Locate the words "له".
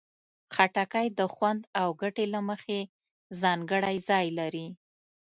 2.33-2.39